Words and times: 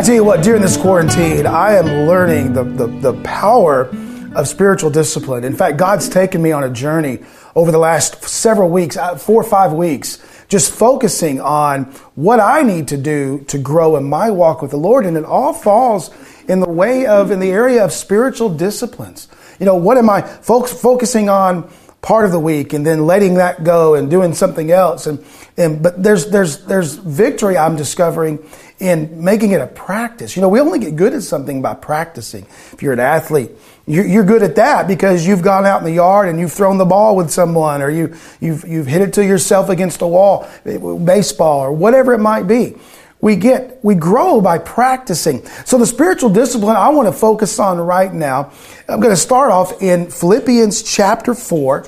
I 0.00 0.02
tell 0.02 0.14
you 0.14 0.24
what, 0.24 0.42
during 0.42 0.62
this 0.62 0.78
quarantine, 0.78 1.46
I 1.46 1.74
am 1.74 2.06
learning 2.08 2.54
the, 2.54 2.64
the, 2.64 2.86
the 2.86 3.12
power 3.22 3.90
of 4.34 4.48
spiritual 4.48 4.88
discipline. 4.88 5.44
In 5.44 5.54
fact, 5.54 5.76
God's 5.76 6.08
taken 6.08 6.40
me 6.40 6.52
on 6.52 6.64
a 6.64 6.70
journey 6.70 7.18
over 7.54 7.70
the 7.70 7.78
last 7.78 8.24
several 8.24 8.70
weeks, 8.70 8.96
uh, 8.96 9.16
four 9.16 9.42
or 9.42 9.44
five 9.44 9.74
weeks, 9.74 10.18
just 10.48 10.72
focusing 10.72 11.38
on 11.38 11.84
what 12.14 12.40
I 12.40 12.62
need 12.62 12.88
to 12.88 12.96
do 12.96 13.44
to 13.48 13.58
grow 13.58 13.96
in 13.96 14.04
my 14.04 14.30
walk 14.30 14.62
with 14.62 14.70
the 14.70 14.78
Lord. 14.78 15.04
And 15.04 15.18
it 15.18 15.24
all 15.24 15.52
falls 15.52 16.08
in 16.50 16.58
the 16.58 16.68
way 16.68 17.06
of, 17.06 17.30
in 17.30 17.38
the 17.38 17.50
area 17.50 17.84
of 17.84 17.92
spiritual 17.92 18.48
disciplines. 18.48 19.28
You 19.60 19.66
know, 19.66 19.76
what 19.76 19.96
am 19.96 20.10
I 20.10 20.22
folks 20.22 20.72
focusing 20.72 21.28
on 21.28 21.70
part 22.02 22.24
of 22.24 22.32
the 22.32 22.40
week 22.40 22.72
and 22.72 22.84
then 22.84 23.06
letting 23.06 23.34
that 23.34 23.62
go 23.62 23.94
and 23.94 24.10
doing 24.10 24.34
something 24.34 24.72
else? 24.72 25.06
And, 25.06 25.24
and, 25.56 25.80
but 25.80 26.02
there's, 26.02 26.28
there's, 26.30 26.64
there's 26.66 26.96
victory 26.96 27.56
I'm 27.56 27.76
discovering 27.76 28.40
in 28.80 29.22
making 29.22 29.52
it 29.52 29.60
a 29.60 29.68
practice. 29.68 30.34
You 30.34 30.42
know, 30.42 30.48
we 30.48 30.58
only 30.58 30.80
get 30.80 30.96
good 30.96 31.14
at 31.14 31.22
something 31.22 31.62
by 31.62 31.74
practicing. 31.74 32.46
If 32.72 32.82
you're 32.82 32.94
an 32.94 33.00
athlete, 33.00 33.52
you're 33.86 34.24
good 34.24 34.42
at 34.42 34.56
that 34.56 34.88
because 34.88 35.24
you've 35.24 35.42
gone 35.42 35.66
out 35.66 35.78
in 35.78 35.84
the 35.84 35.92
yard 35.92 36.28
and 36.28 36.40
you've 36.40 36.52
thrown 36.52 36.78
the 36.78 36.84
ball 36.84 37.14
with 37.14 37.30
someone 37.30 37.80
or 37.80 37.90
you, 37.90 38.16
you've, 38.40 38.66
you've 38.66 38.86
hit 38.86 39.02
it 39.02 39.12
to 39.14 39.24
yourself 39.24 39.68
against 39.68 40.02
a 40.02 40.06
wall, 40.06 40.48
baseball 40.64 41.60
or 41.60 41.72
whatever 41.72 42.12
it 42.12 42.18
might 42.18 42.48
be. 42.48 42.74
We 43.20 43.36
get, 43.36 43.84
we 43.84 43.94
grow 43.94 44.40
by 44.40 44.58
practicing. 44.58 45.44
So 45.66 45.78
the 45.78 45.86
spiritual 45.86 46.30
discipline 46.30 46.76
I 46.76 46.88
want 46.88 47.06
to 47.08 47.12
focus 47.12 47.58
on 47.58 47.78
right 47.78 48.12
now, 48.12 48.52
I'm 48.88 49.00
going 49.00 49.14
to 49.14 49.20
start 49.20 49.50
off 49.50 49.82
in 49.82 50.10
Philippians 50.10 50.82
chapter 50.82 51.34
4. 51.34 51.86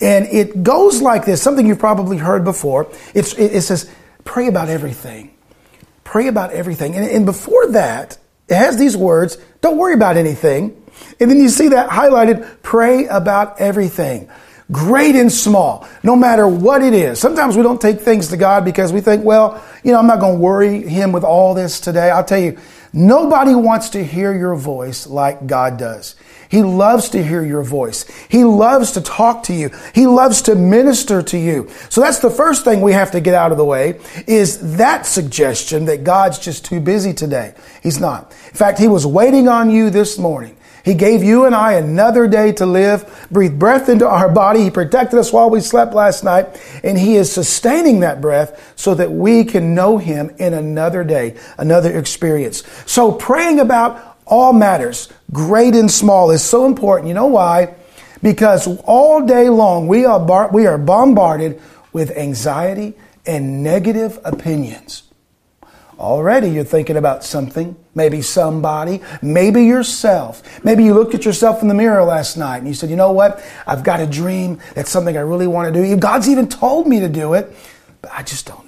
And 0.00 0.26
it 0.26 0.62
goes 0.62 1.00
like 1.00 1.24
this, 1.24 1.40
something 1.40 1.66
you've 1.66 1.78
probably 1.78 2.18
heard 2.18 2.44
before. 2.44 2.90
It's, 3.14 3.32
it 3.34 3.62
says, 3.62 3.90
pray 4.24 4.48
about 4.48 4.68
everything. 4.68 5.34
Pray 6.04 6.28
about 6.28 6.52
everything. 6.52 6.94
And, 6.94 7.06
and 7.06 7.24
before 7.24 7.68
that, 7.68 8.18
it 8.48 8.56
has 8.56 8.76
these 8.76 8.96
words, 8.96 9.38
don't 9.62 9.78
worry 9.78 9.94
about 9.94 10.18
anything. 10.18 10.82
And 11.18 11.30
then 11.30 11.40
you 11.40 11.48
see 11.48 11.68
that 11.68 11.88
highlighted, 11.88 12.62
pray 12.62 13.06
about 13.06 13.60
everything. 13.60 14.30
Great 14.72 15.14
and 15.14 15.30
small, 15.30 15.86
no 16.02 16.16
matter 16.16 16.48
what 16.48 16.82
it 16.82 16.92
is. 16.92 17.20
Sometimes 17.20 17.56
we 17.56 17.62
don't 17.62 17.80
take 17.80 18.00
things 18.00 18.28
to 18.28 18.36
God 18.36 18.64
because 18.64 18.92
we 18.92 19.00
think, 19.00 19.24
well, 19.24 19.62
you 19.84 19.92
know, 19.92 19.98
I'm 19.98 20.08
not 20.08 20.18
going 20.18 20.34
to 20.34 20.40
worry 20.40 20.82
him 20.82 21.12
with 21.12 21.22
all 21.22 21.54
this 21.54 21.78
today. 21.78 22.10
I'll 22.10 22.24
tell 22.24 22.40
you, 22.40 22.58
nobody 22.92 23.54
wants 23.54 23.90
to 23.90 24.04
hear 24.04 24.36
your 24.36 24.56
voice 24.56 25.06
like 25.06 25.46
God 25.46 25.76
does. 25.76 26.16
He 26.48 26.62
loves 26.62 27.10
to 27.10 27.22
hear 27.22 27.44
your 27.44 27.62
voice. 27.62 28.04
He 28.28 28.42
loves 28.42 28.92
to 28.92 29.00
talk 29.00 29.44
to 29.44 29.54
you. 29.54 29.70
He 29.94 30.06
loves 30.06 30.42
to 30.42 30.56
minister 30.56 31.22
to 31.22 31.38
you. 31.38 31.68
So 31.88 32.00
that's 32.00 32.18
the 32.18 32.30
first 32.30 32.64
thing 32.64 32.80
we 32.80 32.92
have 32.92 33.12
to 33.12 33.20
get 33.20 33.34
out 33.34 33.52
of 33.52 33.58
the 33.58 33.64
way 33.64 34.00
is 34.26 34.76
that 34.76 35.06
suggestion 35.06 35.84
that 35.86 36.02
God's 36.02 36.38
just 36.38 36.64
too 36.64 36.80
busy 36.80 37.12
today. 37.12 37.54
He's 37.82 38.00
not. 38.00 38.32
In 38.48 38.54
fact, 38.54 38.78
He 38.78 38.88
was 38.88 39.06
waiting 39.06 39.48
on 39.48 39.70
you 39.70 39.90
this 39.90 40.18
morning. 40.18 40.55
He 40.86 40.94
gave 40.94 41.24
you 41.24 41.46
and 41.46 41.54
I 41.54 41.72
another 41.72 42.28
day 42.28 42.52
to 42.52 42.64
live, 42.64 43.26
breathe 43.28 43.58
breath 43.58 43.88
into 43.88 44.06
our 44.06 44.28
body. 44.28 44.62
He 44.62 44.70
protected 44.70 45.18
us 45.18 45.32
while 45.32 45.50
we 45.50 45.60
slept 45.60 45.94
last 45.94 46.22
night, 46.22 46.60
and 46.84 46.96
He 46.96 47.16
is 47.16 47.30
sustaining 47.30 48.00
that 48.00 48.20
breath 48.20 48.72
so 48.76 48.94
that 48.94 49.10
we 49.10 49.42
can 49.42 49.74
know 49.74 49.98
Him 49.98 50.32
in 50.38 50.54
another 50.54 51.02
day, 51.02 51.34
another 51.58 51.98
experience. 51.98 52.62
So 52.86 53.10
praying 53.10 53.58
about 53.58 54.16
all 54.26 54.52
matters, 54.52 55.12
great 55.32 55.74
and 55.74 55.90
small, 55.90 56.30
is 56.30 56.44
so 56.44 56.66
important. 56.66 57.08
You 57.08 57.14
know 57.14 57.26
why? 57.26 57.74
Because 58.22 58.68
all 58.84 59.26
day 59.26 59.48
long 59.48 59.88
we 59.88 60.04
are, 60.04 60.20
bar- 60.20 60.50
we 60.52 60.66
are 60.66 60.78
bombarded 60.78 61.60
with 61.92 62.16
anxiety 62.16 62.94
and 63.26 63.64
negative 63.64 64.20
opinions. 64.24 65.02
Already 65.98 66.50
you're 66.50 66.64
thinking 66.64 66.96
about 66.96 67.24
something, 67.24 67.74
maybe 67.94 68.20
somebody, 68.20 69.00
maybe 69.22 69.64
yourself. 69.64 70.42
Maybe 70.62 70.84
you 70.84 70.92
looked 70.92 71.14
at 71.14 71.24
yourself 71.24 71.62
in 71.62 71.68
the 71.68 71.74
mirror 71.74 72.04
last 72.04 72.36
night 72.36 72.58
and 72.58 72.68
you 72.68 72.74
said, 72.74 72.90
you 72.90 72.96
know 72.96 73.12
what? 73.12 73.42
I've 73.66 73.82
got 73.82 74.00
a 74.00 74.06
dream. 74.06 74.60
That's 74.74 74.90
something 74.90 75.16
I 75.16 75.20
really 75.20 75.46
want 75.46 75.72
to 75.72 75.82
do. 75.82 75.96
God's 75.96 76.28
even 76.28 76.48
told 76.48 76.86
me 76.86 77.00
to 77.00 77.08
do 77.08 77.32
it, 77.34 77.50
but 78.02 78.12
I 78.12 78.22
just 78.22 78.46
don't. 78.46 78.65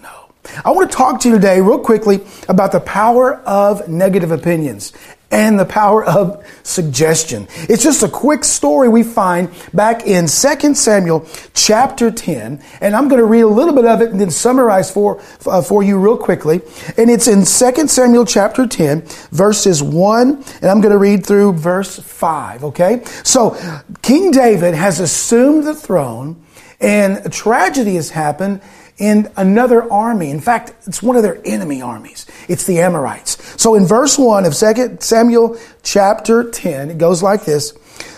I 0.64 0.70
want 0.70 0.90
to 0.90 0.96
talk 0.96 1.20
to 1.20 1.28
you 1.28 1.34
today, 1.34 1.60
real 1.60 1.78
quickly, 1.78 2.20
about 2.48 2.72
the 2.72 2.80
power 2.80 3.36
of 3.42 3.88
negative 3.88 4.30
opinions 4.30 4.92
and 5.30 5.60
the 5.60 5.64
power 5.64 6.04
of 6.04 6.44
suggestion. 6.62 7.46
It's 7.68 7.82
just 7.82 8.02
a 8.02 8.08
quick 8.08 8.44
story 8.44 8.88
we 8.88 9.02
find 9.02 9.50
back 9.74 10.06
in 10.06 10.26
2 10.26 10.74
Samuel 10.74 11.26
chapter 11.52 12.10
10, 12.10 12.62
and 12.80 12.96
I'm 12.96 13.08
going 13.08 13.20
to 13.20 13.26
read 13.26 13.42
a 13.42 13.48
little 13.48 13.74
bit 13.74 13.84
of 13.84 14.00
it 14.00 14.10
and 14.10 14.20
then 14.20 14.30
summarize 14.30 14.90
for, 14.90 15.20
uh, 15.46 15.60
for 15.60 15.82
you 15.82 15.98
real 15.98 16.16
quickly. 16.16 16.62
And 16.96 17.10
it's 17.10 17.28
in 17.28 17.40
2 17.40 17.88
Samuel 17.88 18.24
chapter 18.24 18.66
10, 18.66 19.02
verses 19.30 19.82
1, 19.82 20.44
and 20.62 20.64
I'm 20.64 20.80
going 20.80 20.92
to 20.92 20.98
read 20.98 21.26
through 21.26 21.54
verse 21.54 21.98
5, 21.98 22.64
okay? 22.64 23.02
So, 23.22 23.56
King 24.00 24.30
David 24.30 24.74
has 24.74 24.98
assumed 24.98 25.64
the 25.64 25.74
throne, 25.74 26.42
and 26.80 27.26
a 27.26 27.28
tragedy 27.28 27.96
has 27.96 28.10
happened, 28.10 28.62
in 28.98 29.30
another 29.36 29.90
army. 29.90 30.30
In 30.30 30.40
fact, 30.40 30.74
it's 30.86 31.02
one 31.02 31.16
of 31.16 31.22
their 31.22 31.40
enemy 31.44 31.80
armies. 31.80 32.26
It's 32.48 32.64
the 32.64 32.80
Amorites. 32.80 33.36
So 33.60 33.74
in 33.74 33.86
verse 33.86 34.18
1 34.18 34.44
of 34.44 34.54
2 34.54 34.98
Samuel 35.00 35.58
chapter 35.82 36.50
10, 36.50 36.90
it 36.90 36.98
goes 36.98 37.22
like 37.22 37.44
this. 37.44 37.72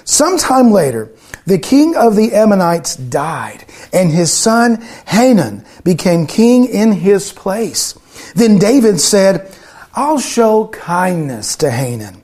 Sometime 0.05 0.71
later, 0.71 1.11
the 1.47 1.59
king 1.59 1.97
of 1.97 2.17
the 2.17 2.33
Ammonites 2.33 2.97
died, 2.97 3.65
and 3.93 4.11
his 4.11 4.33
son 4.33 4.81
Hanan 5.07 5.65
became 5.85 6.27
king 6.27 6.67
in 6.67 6.93
his 6.93 7.33
place. 7.33 7.95
Then 8.35 8.59
David 8.59 9.01
said, 9.01 9.55
I'll 9.95 10.21
show 10.21 10.69
kindness 10.69 11.57
to 11.57 11.71
Hanan, 11.71 12.23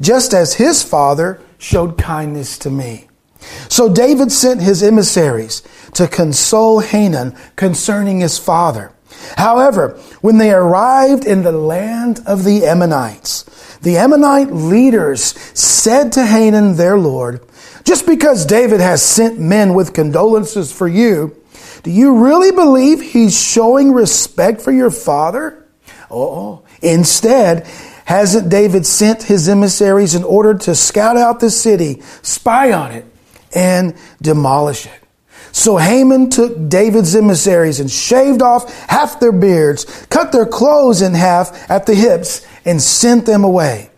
just 0.00 0.34
as 0.34 0.54
his 0.54 0.82
father 0.82 1.40
showed 1.58 1.96
kindness 1.96 2.58
to 2.58 2.70
me. 2.70 3.08
So 3.68 3.92
David 3.92 4.32
sent 4.32 4.62
his 4.62 4.82
emissaries 4.82 5.62
to 5.94 6.08
console 6.08 6.80
Hanan 6.80 7.36
concerning 7.56 8.20
his 8.20 8.38
father. 8.38 8.92
However, 9.36 9.98
when 10.20 10.38
they 10.38 10.52
arrived 10.52 11.24
in 11.24 11.42
the 11.42 11.52
land 11.52 12.20
of 12.26 12.44
the 12.44 12.66
Ammonites, 12.66 13.44
the 13.78 13.96
Ammonite 13.96 14.52
leaders 14.52 15.22
said 15.58 16.12
to 16.12 16.24
Hanan, 16.24 16.76
their 16.76 16.98
lord, 16.98 17.40
just 17.84 18.06
because 18.06 18.46
David 18.46 18.80
has 18.80 19.02
sent 19.02 19.38
men 19.38 19.74
with 19.74 19.92
condolences 19.92 20.72
for 20.72 20.88
you, 20.88 21.36
do 21.82 21.90
you 21.90 22.24
really 22.24 22.50
believe 22.50 23.00
he's 23.00 23.38
showing 23.38 23.92
respect 23.92 24.62
for 24.62 24.72
your 24.72 24.90
father? 24.90 25.66
Oh, 26.10 26.64
instead, 26.80 27.66
hasn't 28.06 28.48
David 28.48 28.86
sent 28.86 29.22
his 29.22 29.48
emissaries 29.48 30.14
in 30.14 30.24
order 30.24 30.54
to 30.54 30.74
scout 30.74 31.16
out 31.16 31.40
the 31.40 31.50
city, 31.50 32.02
spy 32.22 32.72
on 32.72 32.92
it, 32.92 33.04
and 33.54 33.94
demolish 34.22 34.86
it? 34.86 35.03
So 35.54 35.76
Hanan 35.76 36.30
took 36.30 36.68
David's 36.68 37.14
emissaries 37.14 37.78
and 37.78 37.88
shaved 37.88 38.42
off 38.42 38.68
half 38.88 39.20
their 39.20 39.30
beards, 39.30 39.84
cut 40.10 40.32
their 40.32 40.46
clothes 40.46 41.00
in 41.00 41.14
half 41.14 41.70
at 41.70 41.86
the 41.86 41.94
hips, 41.94 42.44
and 42.64 42.82
sent 42.82 43.24
them 43.24 43.44
away. 43.44 43.90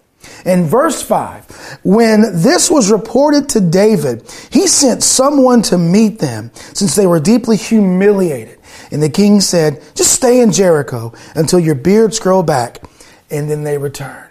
In 0.45 0.67
verse 0.67 1.01
5, 1.03 1.81
when 1.83 2.43
this 2.43 2.71
was 2.71 2.93
reported 2.93 3.49
to 3.49 3.61
David, 3.61 4.31
he 4.51 4.67
sent 4.67 5.03
someone 5.03 5.63
to 5.63 5.79
meet 5.79 6.19
them 6.19 6.51
since 6.55 6.95
they 6.95 7.07
were 7.07 7.21
deeply 7.21 7.57
humiliated. 7.57 8.59
And 8.91 9.03
the 9.03 9.09
king 9.09 9.41
said, 9.41 9.83
Just 9.95 10.13
stay 10.13 10.43
in 10.43 10.53
Jericho 10.53 11.15
until 11.35 11.59
your 11.59 11.75
beards 11.75 12.19
grow 12.19 12.43
back, 12.43 12.83
and 13.31 13.51
then 13.51 13.65
they 13.65 13.79
return. 13.79 14.26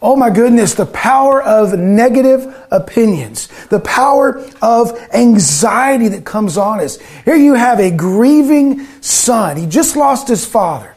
Oh 0.00 0.14
my 0.14 0.30
goodness, 0.30 0.74
the 0.74 0.86
power 0.86 1.42
of 1.42 1.76
negative 1.76 2.54
opinions, 2.70 3.48
the 3.66 3.80
power 3.80 4.44
of 4.62 4.96
anxiety 5.12 6.08
that 6.08 6.24
comes 6.24 6.56
on 6.56 6.78
us. 6.78 7.00
Here 7.24 7.34
you 7.34 7.54
have 7.54 7.80
a 7.80 7.90
grieving 7.90 8.84
son. 9.00 9.56
He 9.56 9.66
just 9.66 9.96
lost 9.96 10.28
his 10.28 10.46
father. 10.46 10.94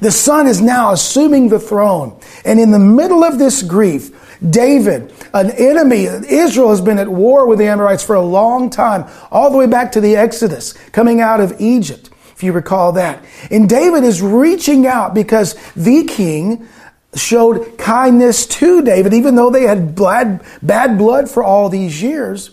The 0.00 0.12
son 0.12 0.46
is 0.46 0.60
now 0.60 0.92
assuming 0.92 1.48
the 1.48 1.58
throne. 1.58 2.20
And 2.44 2.60
in 2.60 2.70
the 2.70 2.78
middle 2.78 3.24
of 3.24 3.38
this 3.38 3.62
grief, 3.62 4.12
David, 4.48 5.12
an 5.32 5.50
enemy, 5.52 6.04
Israel 6.04 6.70
has 6.70 6.80
been 6.80 6.98
at 6.98 7.08
war 7.08 7.46
with 7.46 7.58
the 7.58 7.66
Amorites 7.66 8.04
for 8.04 8.14
a 8.14 8.22
long 8.22 8.70
time, 8.70 9.10
all 9.32 9.50
the 9.50 9.56
way 9.56 9.66
back 9.66 9.92
to 9.92 10.00
the 10.00 10.14
Exodus, 10.14 10.74
coming 10.92 11.20
out 11.20 11.40
of 11.40 11.60
Egypt, 11.60 12.10
if 12.34 12.42
you 12.42 12.52
recall 12.52 12.92
that. 12.92 13.24
And 13.50 13.68
David 13.68 14.04
is 14.04 14.22
reaching 14.22 14.86
out 14.86 15.14
because 15.14 15.54
the 15.74 16.04
king, 16.04 16.68
showed 17.14 17.78
kindness 17.78 18.46
to 18.46 18.82
David, 18.82 19.14
even 19.14 19.34
though 19.34 19.50
they 19.50 19.62
had 19.62 19.94
bad, 19.94 20.44
bad 20.62 20.98
blood 20.98 21.30
for 21.30 21.42
all 21.42 21.68
these 21.68 22.02
years. 22.02 22.50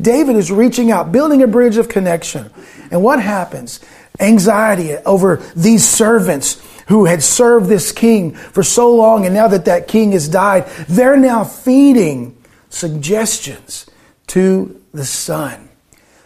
David 0.00 0.36
is 0.36 0.52
reaching 0.52 0.90
out, 0.90 1.10
building 1.10 1.42
a 1.42 1.46
bridge 1.46 1.76
of 1.76 1.88
connection. 1.88 2.50
And 2.90 3.02
what 3.02 3.20
happens? 3.20 3.80
Anxiety 4.20 4.96
over 4.98 5.36
these 5.56 5.88
servants 5.88 6.62
who 6.88 7.04
had 7.04 7.22
served 7.22 7.68
this 7.68 7.92
king 7.92 8.34
for 8.34 8.62
so 8.62 8.94
long, 8.94 9.26
and 9.26 9.34
now 9.34 9.48
that 9.48 9.66
that 9.66 9.88
king 9.88 10.12
has 10.12 10.28
died, 10.28 10.66
they're 10.88 11.16
now 11.16 11.44
feeding 11.44 12.36
suggestions 12.70 13.86
to 14.28 14.80
the 14.92 15.04
son. 15.04 15.68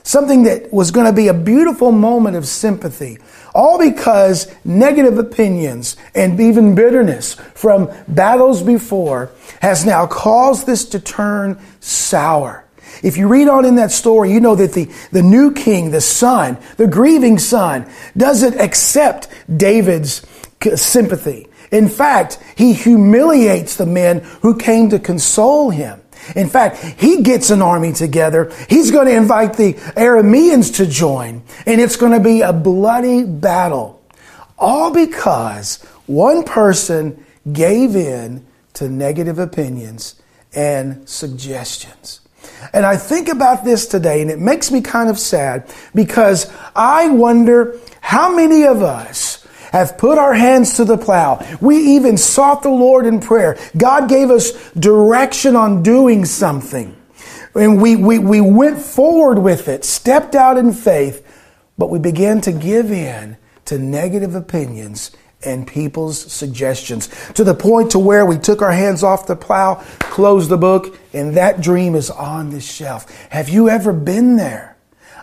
Something 0.05 0.45
that 0.45 0.73
was 0.73 0.91
going 0.91 1.07
to 1.07 1.13
be 1.13 1.29
a 1.29 1.35
beautiful 1.35 1.93
moment 1.93 2.37
of 2.37 2.47
sympathy, 2.47 3.19
all 3.55 3.79
because 3.79 4.53
negative 4.65 5.19
opinions 5.19 5.97
and 6.15 6.41
even 6.41 6.75
bitterness 6.75 7.35
from 7.55 7.91
battles 8.09 8.63
before 8.63 9.31
has 9.61 9.85
now 9.85 10.07
caused 10.07 10.67
this 10.67 10.85
to 10.87 11.01
turn 11.01 11.61
sour. 11.81 12.65
If 13.03 13.17
you 13.17 13.27
read 13.27 13.49
on 13.49 13.65
in 13.65 13.77
that 13.77 13.91
story, 13.91 14.33
you 14.33 14.41
know 14.41 14.55
that 14.55 14.73
the, 14.73 14.91
the 15.13 15.23
new 15.23 15.53
king, 15.53 15.91
the 15.91 16.01
son, 16.01 16.59
the 16.77 16.87
grieving 16.87 17.39
son, 17.39 17.91
doesn't 18.17 18.61
accept 18.61 19.29
David's 19.55 20.27
sympathy. 20.75 21.49
In 21.71 21.89
fact, 21.89 22.39
he 22.55 22.75
humiliates 22.75 23.77
the 23.77 23.87
men 23.87 24.21
who 24.43 24.57
came 24.57 24.91
to 24.91 24.99
console 24.99 25.71
him. 25.71 26.02
In 26.35 26.49
fact, 26.49 26.79
he 26.79 27.23
gets 27.23 27.51
an 27.51 27.63
army 27.63 27.93
together. 27.93 28.53
He's 28.69 28.91
going 28.91 29.07
to 29.07 29.15
invite 29.15 29.55
the 29.55 29.75
Arameans 29.75 30.77
to 30.77 30.87
join, 30.87 31.43
and 31.67 31.81
it's 31.81 31.97
going 31.97 32.13
to 32.13 32.21
be 32.21 32.43
a 32.43 32.53
bloody 32.53 33.25
battle. 33.25 34.03
All 34.59 34.93
because 34.93 35.83
one 36.07 36.45
person 36.45 37.25
gave 37.53 37.97
in 37.97 38.47
to 38.75 38.89
negative 38.89 39.39
opinions 39.39 40.21
and 40.55 41.09
suggestions. 41.09 42.21
And 42.73 42.85
I 42.87 42.97
think 42.97 43.29
about 43.29 43.65
this 43.65 43.87
today 43.87 44.21
and 44.21 44.31
it 44.31 44.39
makes 44.39 44.71
me 44.71 44.81
kind 44.81 45.09
of 45.09 45.19
sad 45.19 45.73
because 45.95 46.51
I 46.75 47.09
wonder 47.09 47.79
how 48.01 48.35
many 48.35 48.65
of 48.65 48.83
us 48.83 49.32
have 49.73 49.99
put 49.99 50.19
our 50.19 50.35
hands 50.35 50.77
to 50.77 50.85
the 50.85 50.99
plow. 50.99 51.45
We 51.61 51.97
even 51.97 52.17
sought 52.17 52.63
the 52.63 52.71
Lord 52.71 53.07
in 53.07 53.21
prayer. 53.21 53.59
God 53.77 54.09
gave 54.09 54.31
us 54.31 54.53
direction 54.73 55.57
on 55.57 55.83
doing 55.83 56.25
something. 56.25 56.97
And 57.55 57.83
we, 57.83 57.97
we, 57.97 58.19
we 58.19 58.41
went 58.41 58.79
forward 58.79 59.39
with 59.39 59.69
it, 59.69 59.85
stepped 59.85 60.35
out 60.35 60.57
in 60.57 60.73
faith, 60.73 61.27
but 61.77 61.91
we 61.91 61.99
began 61.99 62.41
to 62.43 62.53
give 62.53 62.91
in 62.91 63.37
to 63.67 63.79
negative 63.79 64.35
opinions 64.35 65.11
and 65.45 65.67
people's 65.67 66.19
suggestions 66.19 67.09
to 67.35 67.45
the 67.45 67.55
point 67.55 67.91
to 67.91 67.99
where 67.99 68.25
we 68.25 68.39
took 68.39 68.63
our 68.63 68.73
hands 68.73 69.03
off 69.03 69.27
the 69.27 69.37
plow, 69.37 69.83
closed 69.99 70.51
the 70.51 70.57
book, 70.57 70.99
and 71.13 71.37
that 71.37 71.61
dream 71.61 71.95
is 71.95 72.11
on 72.11 72.51
the 72.51 72.61
shelf. 72.61 73.11
Have 73.31 73.49
you 73.49 73.69
ever 73.69 73.93
been 73.93 74.37
there? 74.37 74.72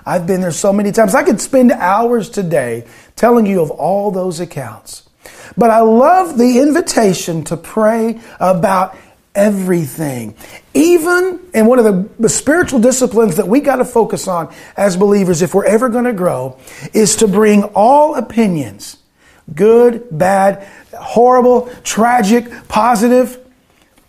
I've 0.09 0.25
been 0.25 0.41
there 0.41 0.49
so 0.49 0.73
many 0.73 0.91
times. 0.91 1.13
I 1.13 1.21
could 1.21 1.39
spend 1.39 1.71
hours 1.71 2.31
today 2.31 2.87
telling 3.15 3.45
you 3.45 3.61
of 3.61 3.69
all 3.69 4.09
those 4.09 4.39
accounts. 4.39 5.07
But 5.55 5.69
I 5.69 5.81
love 5.81 6.35
the 6.35 6.57
invitation 6.59 7.43
to 7.43 7.55
pray 7.55 8.19
about 8.39 8.97
everything. 9.35 10.33
Even 10.73 11.39
in 11.53 11.67
one 11.67 11.77
of 11.77 11.85
the, 11.85 12.09
the 12.17 12.27
spiritual 12.27 12.79
disciplines 12.79 13.35
that 13.35 13.47
we 13.47 13.59
got 13.59 13.75
to 13.75 13.85
focus 13.85 14.27
on 14.27 14.51
as 14.75 14.97
believers 14.97 15.43
if 15.43 15.53
we're 15.53 15.65
ever 15.65 15.89
going 15.89 16.05
to 16.05 16.13
grow 16.13 16.57
is 16.91 17.17
to 17.17 17.27
bring 17.27 17.63
all 17.75 18.15
opinions 18.15 18.97
good, 19.53 20.07
bad, 20.09 20.67
horrible, 20.99 21.69
tragic, 21.83 22.49
positive, 22.67 23.37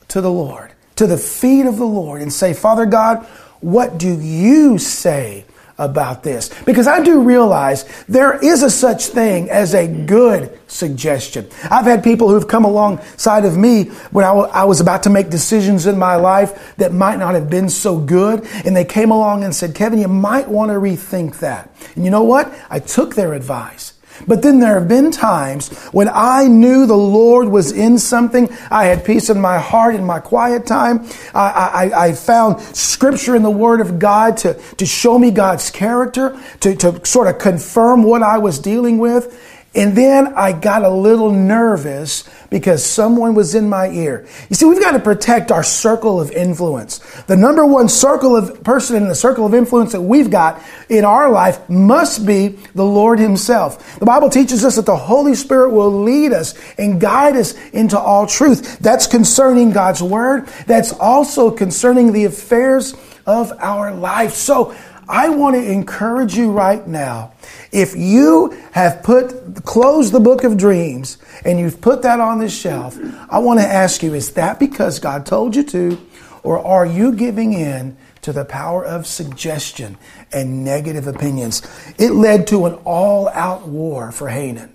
to 0.09 0.23
the 0.23 0.33
Lord, 0.33 0.73
to 0.97 1.07
the 1.07 1.19
feet 1.19 1.67
of 1.67 1.77
the 1.77 1.85
Lord, 1.85 2.23
and 2.23 2.33
say, 2.33 2.55
Father 2.55 2.87
God, 2.87 3.27
what 3.61 3.99
do 3.99 4.19
you 4.19 4.79
say 4.79 5.45
about 5.81 6.23
this? 6.23 6.51
Because 6.65 6.87
I 6.87 7.03
do 7.03 7.23
realize 7.23 7.85
there 8.09 8.39
is 8.39 8.63
a 8.63 8.71
such 8.71 9.07
thing 9.07 9.51
as 9.51 9.75
a 9.75 9.89
good 9.89 10.57
suggestion. 10.69 11.49
I've 11.65 11.87
had 11.87 12.05
people 12.05 12.29
who've 12.29 12.47
come 12.47 12.65
alongside 12.65 13.45
of 13.45 13.57
me 13.57 13.85
when 14.13 14.25
I, 14.25 14.29
w- 14.29 14.49
I 14.53 14.65
was 14.65 14.81
about 14.81 15.03
to 15.05 15.11
make 15.11 15.31
decisions 15.31 15.87
in 15.87 15.99
my 15.99 16.15
life 16.17 16.77
that 16.77 16.93
might 16.93 17.19
not 17.19 17.35
have 17.35 17.51
been 17.51 17.69
so 17.69 17.99
good, 17.99 18.47
and 18.65 18.77
they 18.77 18.85
came 18.85 19.11
along 19.11 19.43
and 19.43 19.55
said, 19.55 19.75
Kevin, 19.75 19.99
you 19.99 20.09
might 20.09 20.49
want 20.49 20.71
to 20.71 20.75
rethink 20.75 21.41
that. 21.41 21.75
And 21.97 22.05
you 22.05 22.11
know 22.11 22.23
what? 22.23 22.55
I 22.69 22.79
took 22.79 23.15
their 23.15 23.33
advice. 23.33 23.95
But 24.27 24.43
then 24.43 24.61
there 24.61 24.79
have 24.79 24.89
been 24.89 25.11
times 25.11 25.69
when 25.93 26.09
I 26.09 26.47
knew 26.47 26.87
the 26.87 26.97
Lord 26.97 27.49
was 27.49 27.73
in 27.73 27.99
something. 27.99 28.49
I 28.71 28.87
had 28.87 29.05
peace 29.05 29.31
in 29.31 29.41
my 29.41 29.59
heart 29.59 29.95
in 29.95 30.05
my 30.05 30.21
quiet 30.21 30.67
time. 30.67 31.07
I, 31.35 31.91
I, 31.93 32.07
I 32.07 32.13
found 32.13 32.61
scripture 32.77 33.35
in 33.35 33.43
the 33.43 33.51
Word 33.51 33.81
of 33.81 33.99
God 33.99 34.37
to, 34.39 34.55
to 34.77 34.87
show 34.87 35.19
me 35.19 35.31
God's 35.31 35.71
character, 35.71 36.39
to, 36.61 36.75
to 36.77 37.05
sort 37.05 37.29
of 37.29 37.39
confirm 37.39 38.03
what 38.03 38.23
I 38.23 38.39
was 38.39 38.59
dealing 38.59 38.99
with. 38.99 39.37
And 39.73 39.97
then 39.97 40.35
I 40.35 40.53
got 40.53 40.83
a 40.83 40.91
little 40.91 41.31
nervous 41.31 42.29
because 42.51 42.85
someone 42.85 43.37
was 43.37 43.55
in 43.55 43.69
my 43.69 43.89
ear. 43.91 44.27
You 44.49 44.57
see, 44.57 44.67
we've 44.67 44.81
got 44.81 44.93
to 44.93 44.99
protect 44.99 45.53
our 45.53 45.63
circle 45.63 46.21
of 46.21 46.33
influence. 46.33 46.99
The 47.23 47.37
number 47.37 47.65
one 47.65 47.89
circle 47.89 48.35
of 48.35 48.65
person 48.65 48.97
in 48.97 49.07
the 49.07 49.15
circle 49.15 49.47
of 49.47 49.55
influence 49.55 49.93
that 49.93 50.01
we've 50.01 50.29
got 50.29 50.61
in 50.89 51.05
our 51.05 51.31
life 51.31 51.71
must 51.71 52.27
be 52.27 52.59
the 52.75 52.85
Lord 52.85 53.21
Himself. 53.21 54.01
The 54.01 54.07
Bible 54.07 54.29
teaches 54.29 54.65
us 54.65 54.75
that 54.75 54.87
the 54.87 54.97
Holy 54.97 55.37
Spirit 55.37 55.71
will 55.71 56.03
lead 56.03 56.33
us 56.33 56.59
and 56.77 57.01
guide 57.01 57.37
us 57.37 57.55
into 57.69 57.97
all 57.97 58.27
truth. 58.27 58.81
That's 58.81 59.07
concerning 59.07 59.71
God's 59.71 60.03
Word. 60.03 60.49
That's 60.67 60.93
also 60.95 61.49
concerning 61.49 62.11
the 62.13 62.25
affairs 62.25 62.95
of 63.25 63.53
our 63.61 63.95
life. 63.95 64.35
So 64.35 64.75
I 65.11 65.29
want 65.29 65.57
to 65.57 65.71
encourage 65.71 66.37
you 66.37 66.53
right 66.53 66.87
now. 66.87 67.33
If 67.73 67.97
you 67.97 68.57
have 68.71 69.03
put, 69.03 69.65
closed 69.65 70.13
the 70.13 70.21
book 70.21 70.45
of 70.45 70.57
dreams 70.57 71.19
and 71.45 71.59
you've 71.59 71.81
put 71.81 72.03
that 72.03 72.21
on 72.21 72.39
the 72.39 72.49
shelf, 72.49 72.97
I 73.29 73.41
want 73.41 73.59
to 73.59 73.67
ask 73.67 74.05
you, 74.05 74.15
is 74.15 74.33
that 74.35 74.61
because 74.61 75.01
God 75.01 75.27
told 75.27 75.57
you 75.57 75.65
to? 75.65 76.01
Or 76.45 76.65
are 76.65 76.87
you 76.87 77.13
giving 77.13 77.53
in 77.53 77.97
to 78.23 78.33
the 78.33 78.45
power 78.45 78.85
of 78.85 79.05
suggestion 79.05 79.99
and 80.33 80.65
negative 80.65 81.09
opinions? 81.09 81.63
It 81.99 82.13
led 82.13 82.47
to 82.49 82.67
an 82.67 82.75
all 82.85 83.29
out 83.31 83.67
war 83.67 84.13
for 84.13 84.29
Hanan. 84.29 84.73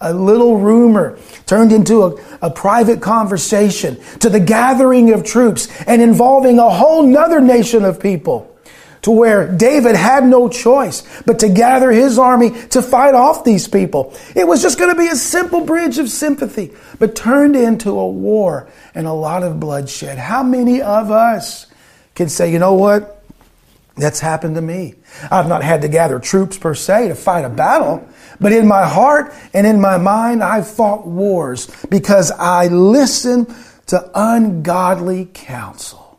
A 0.00 0.12
little 0.12 0.58
rumor 0.58 1.16
turned 1.46 1.72
into 1.72 2.02
a, 2.02 2.16
a, 2.42 2.50
private 2.50 3.00
conversation 3.00 4.02
to 4.18 4.28
the 4.28 4.40
gathering 4.40 5.12
of 5.12 5.24
troops 5.24 5.68
and 5.86 6.02
involving 6.02 6.58
a 6.58 6.68
whole 6.68 7.04
nother 7.04 7.40
nation 7.40 7.84
of 7.84 8.00
people 8.00 8.53
to 9.04 9.10
where 9.10 9.46
David 9.46 9.96
had 9.96 10.24
no 10.24 10.48
choice 10.48 11.02
but 11.26 11.40
to 11.40 11.48
gather 11.50 11.90
his 11.90 12.18
army 12.18 12.50
to 12.68 12.80
fight 12.80 13.14
off 13.14 13.44
these 13.44 13.68
people. 13.68 14.14
It 14.34 14.48
was 14.48 14.62
just 14.62 14.78
going 14.78 14.94
to 14.94 14.98
be 14.98 15.08
a 15.08 15.16
simple 15.16 15.60
bridge 15.60 15.98
of 15.98 16.08
sympathy, 16.08 16.72
but 16.98 17.14
turned 17.14 17.54
into 17.54 17.90
a 17.90 18.08
war 18.08 18.70
and 18.94 19.06
a 19.06 19.12
lot 19.12 19.42
of 19.42 19.60
bloodshed. 19.60 20.16
How 20.16 20.42
many 20.42 20.80
of 20.80 21.10
us 21.10 21.66
can 22.14 22.30
say, 22.30 22.50
you 22.50 22.58
know 22.58 22.72
what? 22.72 23.22
That's 23.96 24.20
happened 24.20 24.54
to 24.54 24.62
me. 24.62 24.94
I've 25.30 25.48
not 25.48 25.62
had 25.62 25.82
to 25.82 25.88
gather 25.88 26.18
troops 26.18 26.56
per 26.56 26.74
se 26.74 27.08
to 27.08 27.14
fight 27.14 27.44
a 27.44 27.50
battle, 27.50 28.08
but 28.40 28.52
in 28.52 28.66
my 28.66 28.88
heart 28.88 29.34
and 29.52 29.66
in 29.66 29.82
my 29.82 29.98
mind, 29.98 30.42
I've 30.42 30.66
fought 30.66 31.06
wars 31.06 31.70
because 31.90 32.30
I 32.30 32.68
listen 32.68 33.54
to 33.88 34.10
ungodly 34.14 35.28
counsel. 35.34 36.18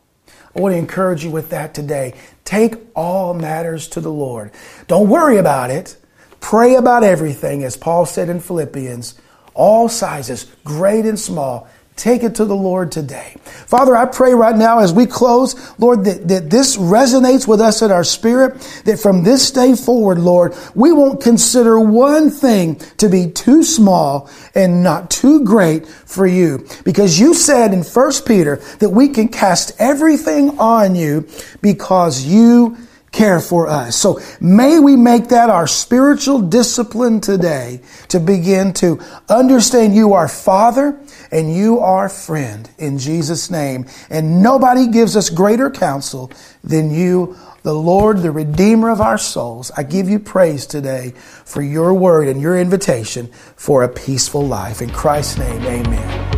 I 0.54 0.60
want 0.60 0.72
to 0.72 0.78
encourage 0.78 1.24
you 1.24 1.30
with 1.30 1.50
that 1.50 1.74
today. 1.74 2.14
Take 2.46 2.76
all 2.94 3.34
matters 3.34 3.88
to 3.88 4.00
the 4.00 4.10
Lord. 4.10 4.52
Don't 4.86 5.10
worry 5.10 5.36
about 5.36 5.70
it. 5.70 5.96
Pray 6.40 6.76
about 6.76 7.02
everything, 7.02 7.64
as 7.64 7.76
Paul 7.76 8.06
said 8.06 8.28
in 8.28 8.38
Philippians, 8.38 9.16
all 9.52 9.88
sizes, 9.88 10.46
great 10.64 11.04
and 11.06 11.18
small. 11.18 11.68
Take 11.96 12.22
it 12.22 12.34
to 12.34 12.44
the 12.44 12.54
Lord 12.54 12.92
today. 12.92 13.36
Father, 13.44 13.96
I 13.96 14.04
pray 14.04 14.34
right 14.34 14.54
now 14.54 14.80
as 14.80 14.92
we 14.92 15.06
close, 15.06 15.56
Lord, 15.78 16.04
that, 16.04 16.28
that 16.28 16.50
this 16.50 16.76
resonates 16.76 17.48
with 17.48 17.58
us 17.58 17.80
in 17.80 17.90
our 17.90 18.04
spirit, 18.04 18.60
that 18.84 19.00
from 19.00 19.24
this 19.24 19.50
day 19.50 19.74
forward, 19.74 20.18
Lord, 20.18 20.54
we 20.74 20.92
won't 20.92 21.22
consider 21.22 21.80
one 21.80 22.30
thing 22.30 22.76
to 22.98 23.08
be 23.08 23.30
too 23.30 23.62
small 23.62 24.28
and 24.54 24.82
not 24.82 25.10
too 25.10 25.42
great 25.42 25.86
for 25.86 26.26
you. 26.26 26.66
Because 26.84 27.18
you 27.18 27.32
said 27.32 27.72
in 27.72 27.82
1 27.82 28.12
Peter 28.26 28.56
that 28.78 28.90
we 28.90 29.08
can 29.08 29.28
cast 29.28 29.72
everything 29.80 30.58
on 30.58 30.94
you 30.94 31.26
because 31.62 32.26
you 32.26 32.76
care 33.10 33.40
for 33.40 33.66
us. 33.66 33.96
So 33.96 34.20
may 34.40 34.78
we 34.78 34.94
make 34.94 35.28
that 35.28 35.48
our 35.48 35.66
spiritual 35.66 36.42
discipline 36.42 37.22
today 37.22 37.80
to 38.08 38.20
begin 38.20 38.74
to 38.74 39.00
understand 39.30 39.94
you 39.94 40.12
are 40.12 40.28
Father 40.28 41.00
and 41.30 41.54
you 41.54 41.80
are 41.80 42.08
friend 42.08 42.68
in 42.78 42.98
Jesus' 42.98 43.50
name. 43.50 43.86
And 44.10 44.42
nobody 44.42 44.86
gives 44.86 45.16
us 45.16 45.30
greater 45.30 45.70
counsel 45.70 46.30
than 46.62 46.90
you, 46.90 47.36
the 47.62 47.74
Lord, 47.74 48.18
the 48.18 48.30
Redeemer 48.30 48.90
of 48.90 49.00
our 49.00 49.18
souls. 49.18 49.70
I 49.76 49.82
give 49.82 50.08
you 50.08 50.18
praise 50.18 50.66
today 50.66 51.12
for 51.44 51.62
your 51.62 51.94
word 51.94 52.28
and 52.28 52.40
your 52.40 52.58
invitation 52.58 53.26
for 53.56 53.82
a 53.82 53.88
peaceful 53.88 54.46
life. 54.46 54.82
In 54.82 54.90
Christ's 54.90 55.38
name, 55.38 55.62
amen. 55.62 56.35